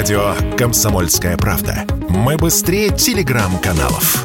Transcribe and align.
Радио 0.00 0.32
«Комсомольская 0.56 1.36
правда». 1.36 1.84
Мы 2.08 2.38
быстрее 2.38 2.88
телеграм-каналов. 2.88 4.24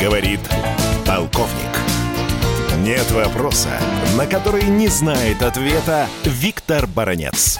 Говорит 0.00 0.38
полковник. 1.04 1.74
Нет 2.78 3.10
вопроса, 3.10 3.70
на 4.16 4.26
который 4.28 4.68
не 4.68 4.86
знает 4.86 5.42
ответа 5.42 6.06
Виктор 6.22 6.86
Баранец. 6.86 7.58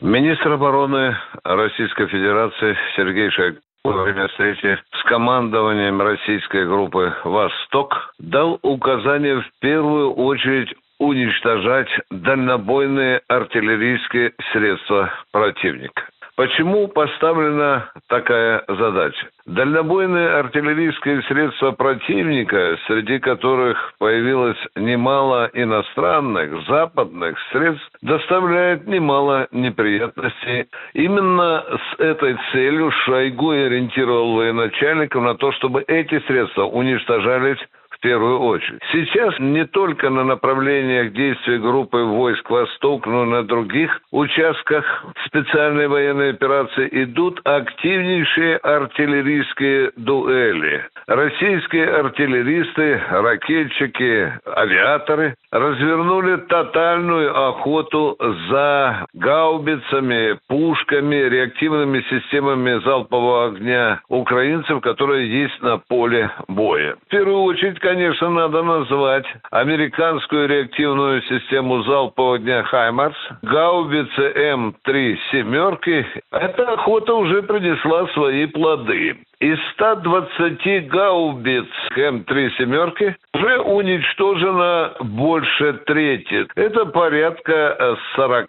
Министр 0.00 0.52
обороны 0.52 1.18
Российской 1.44 2.08
Федерации 2.08 2.74
Сергей 2.96 3.30
Шойгу 3.30 3.58
во 3.92 4.02
время 4.02 4.28
встречи 4.28 4.78
с 4.92 5.02
командованием 5.04 6.00
российской 6.02 6.66
группы 6.66 7.14
«Восток» 7.24 8.14
дал 8.18 8.58
указание 8.62 9.40
в 9.40 9.46
первую 9.60 10.12
очередь 10.12 10.74
уничтожать 10.98 11.88
дальнобойные 12.10 13.20
артиллерийские 13.28 14.32
средства 14.52 15.12
противника. 15.30 16.08
Почему 16.36 16.86
поставлена 16.88 17.90
такая 18.08 18.62
задача? 18.68 19.26
Дальнобойные 19.46 20.28
артиллерийские 20.28 21.22
средства 21.22 21.70
противника, 21.70 22.76
среди 22.86 23.18
которых 23.18 23.94
появилось 23.98 24.58
немало 24.76 25.48
иностранных, 25.54 26.66
западных 26.68 27.38
средств, 27.52 27.88
доставляют 28.02 28.86
немало 28.86 29.48
неприятностей. 29.50 30.66
Именно 30.92 31.64
с 31.70 32.00
этой 32.00 32.36
целью 32.52 32.90
Шойгу 32.90 33.52
ориентировал 33.52 34.34
военачальников 34.34 35.22
на 35.22 35.36
то, 35.36 35.52
чтобы 35.52 35.84
эти 35.88 36.20
средства 36.26 36.64
уничтожались 36.64 37.60
в 37.96 38.00
первую 38.00 38.40
очередь. 38.40 38.80
Сейчас 38.92 39.38
не 39.38 39.64
только 39.66 40.10
на 40.10 40.24
направлениях 40.24 41.12
действия 41.12 41.58
группы 41.58 41.98
войск 41.98 42.48
«Восток», 42.50 43.06
но 43.06 43.24
и 43.24 43.28
на 43.28 43.42
других 43.44 44.00
участках 44.10 45.04
специальной 45.26 45.88
военной 45.88 46.30
операции 46.30 46.88
идут 46.92 47.40
активнейшие 47.44 48.56
артиллерийские 48.58 49.92
дуэли. 49.96 50.86
Российские 51.06 51.88
артиллеристы, 51.88 53.00
ракетчики, 53.10 54.32
авиаторы 54.46 55.34
развернули 55.50 56.36
тотальную 56.48 57.48
охоту 57.48 58.16
за 58.50 59.06
гаубицами, 59.14 60.38
пушками, 60.48 61.16
реактивными 61.16 62.04
системами 62.10 62.80
залпового 62.84 63.46
огня 63.46 64.00
украинцев, 64.08 64.80
которые 64.80 65.30
есть 65.42 65.62
на 65.62 65.78
поле 65.78 66.30
боя. 66.48 66.96
В 67.06 67.10
первую 67.10 67.42
очередь, 67.42 67.78
конечно, 67.86 68.30
надо 68.30 68.64
назвать 68.64 69.26
американскую 69.52 70.48
реактивную 70.48 71.22
систему 71.22 71.84
залпового 71.84 72.36
дня 72.36 72.64
«Хаймарс», 72.64 73.16
гаубицы 73.42 74.32
М3 74.34 75.16
«семерки». 75.30 76.04
Эта 76.32 76.72
охота 76.72 77.14
уже 77.14 77.44
принесла 77.44 78.08
свои 78.08 78.46
плоды. 78.46 79.16
Из 79.38 79.58
120 79.74 80.88
гаубиц 80.88 81.68
М3 81.96 82.50
«семерки» 82.58 83.14
уже 83.32 83.60
уничтожено 83.60 84.92
больше 84.98 85.74
трети. 85.86 86.44
Это 86.56 86.86
порядка 86.86 87.96
40 88.16 88.48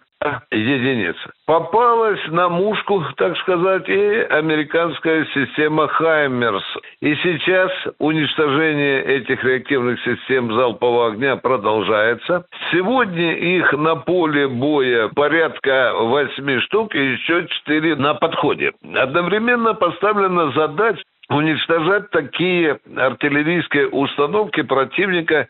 единиц. 0.50 1.16
Попалась 1.46 2.20
на 2.28 2.48
мушку, 2.48 3.04
так 3.16 3.36
сказать, 3.38 3.88
и 3.88 4.26
американская 4.30 5.26
система 5.34 5.88
«Хаймерс». 5.88 6.64
И 7.00 7.14
сейчас 7.16 7.70
уничтожение 7.98 9.02
этих 9.04 9.42
реактивных 9.44 10.00
систем 10.02 10.52
залпового 10.52 11.12
огня 11.12 11.36
продолжается. 11.36 12.44
Сегодня 12.72 13.34
их 13.34 13.72
на 13.72 13.96
поле 13.96 14.48
боя 14.48 15.08
порядка 15.08 15.92
восьми 15.94 16.58
штук 16.60 16.94
и 16.94 17.12
еще 17.12 17.46
четыре 17.46 17.96
на 17.96 18.14
подходе. 18.14 18.72
Одновременно 18.94 19.74
поставлена 19.74 20.50
задача 20.52 21.02
уничтожать 21.30 22.10
такие 22.10 22.78
артиллерийские 22.96 23.88
установки 23.88 24.62
противника, 24.62 25.48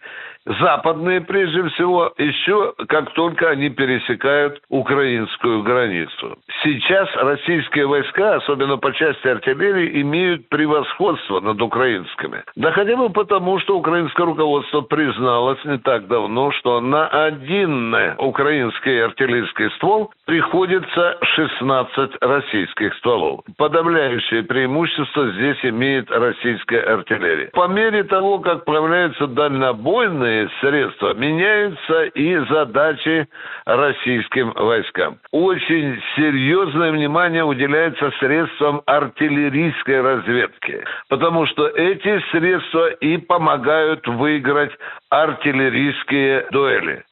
западные 0.60 1.20
прежде 1.20 1.62
всего, 1.70 2.12
еще 2.19 2.75
как 2.88 3.12
только 3.12 3.50
они 3.50 3.69
пересекают 3.70 4.60
украинскую 4.69 5.62
границу. 5.62 6.38
Сейчас 6.62 7.09
российские 7.16 7.86
войска, 7.86 8.36
особенно 8.36 8.76
по 8.76 8.92
части 8.92 9.26
артиллерии, 9.28 10.00
имеют 10.03 10.48
превосходство 10.48 11.41
над 11.41 11.60
украинскими. 11.60 12.42
Да 12.56 12.72
хотя 12.72 12.97
бы 12.97 13.10
потому, 13.10 13.59
что 13.60 13.76
украинское 13.76 14.26
руководство 14.26 14.81
призналось 14.81 15.62
не 15.64 15.78
так 15.78 16.09
давно, 16.09 16.50
что 16.53 16.80
на 16.80 17.06
один 17.06 17.94
украинский 18.19 19.04
артиллерийский 19.04 19.70
ствол 19.76 20.12
приходится 20.26 21.19
16 21.22 22.16
российских 22.20 22.94
стволов. 22.97 23.41
Подавляющее 23.56 24.42
преимущество 24.42 25.30
здесь 25.32 25.59
имеет 25.65 26.10
российская 26.10 26.80
артиллерия. 26.80 27.50
По 27.53 27.69
мере 27.69 28.04
того, 28.04 28.38
как 28.38 28.65
появляются 28.65 29.26
дальнобойные 29.26 30.38
средства, 30.60 31.15
меняются 31.15 32.04
и 32.04 32.37
задачи 32.50 33.26
российским 33.65 34.53
войскам. 34.53 35.19
Очень 35.32 36.00
серьезное 36.16 36.93
внимание 36.93 37.44
уделяется 37.44 38.10
средствам 38.21 38.82
артиллерийской 38.87 40.00
разведки, 40.00 40.84
потому 41.09 41.47
что 41.47 41.66
эти 41.66 42.22
средства 42.31 42.91
и 42.91 43.16
помогают 43.16 44.06
выиграть 44.06 44.72
артиллерийские 45.10 46.47
дуэли. 46.50 47.04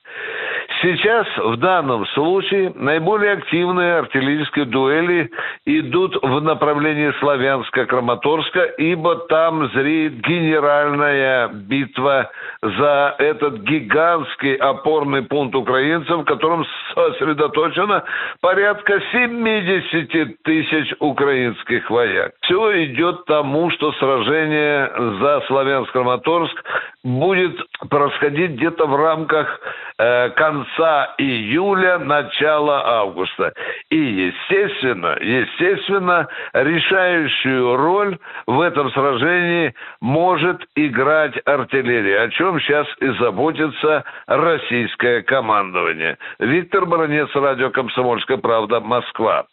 Сейчас, 0.82 1.26
в 1.38 1.56
данном 1.56 2.06
случае, 2.08 2.70
наиболее 2.74 3.32
активные 3.32 3.98
артиллерийские 3.98 4.66
дуэли 4.66 5.30
идут 5.64 6.16
в 6.22 6.42
направлении 6.42 7.12
Славянска-Краматорска, 7.20 8.74
ибо 8.76 9.16
там 9.28 9.70
зреет 9.70 10.20
генеральная 10.20 11.48
битва 11.48 12.30
за 12.60 13.14
этот 13.18 13.60
гигантский 13.60 14.56
опорный 14.56 15.22
пункт 15.22 15.54
украинцев, 15.54 16.18
в 16.18 16.24
котором 16.24 16.66
сосредоточено 16.94 18.04
порядка 18.40 19.00
70 19.12 20.42
тысяч 20.42 20.94
украинских 20.98 21.88
вояк. 21.90 22.32
Все 22.42 22.84
идет 22.84 23.24
тому, 23.24 23.70
что 23.70 23.92
сражение 23.92 24.90
за 25.20 25.42
Славянск-Краматорск 25.48 26.62
будет 27.02 27.56
происходить 27.88 28.52
где-то 28.52 28.86
в 28.86 28.96
рамках 28.96 29.60
конца 29.98 31.14
июля, 31.18 31.98
начала 31.98 33.00
августа. 33.00 33.52
И, 33.90 33.96
естественно, 33.96 35.16
естественно, 35.20 36.28
решающую 36.52 37.76
роль 37.76 38.18
в 38.46 38.60
этом 38.60 38.90
сражении 38.92 39.74
может 40.00 40.62
играть 40.74 41.34
артиллерия, 41.44 42.22
о 42.22 42.30
чем 42.30 42.60
сейчас 42.60 42.86
и 43.00 43.08
заботится 43.18 44.04
российское 44.26 45.22
командование. 45.22 46.18
Виктор 46.38 46.86
Баранец, 46.86 47.28
радио 47.34 47.70
«Комсомольская 47.70 48.36
правда», 48.36 48.80
Москва. 48.80 49.46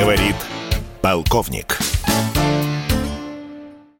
Говорит 0.00 0.36
полковник. 1.02 1.97